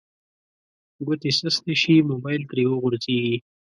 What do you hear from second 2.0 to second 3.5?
موبایل ترې وغورځیږي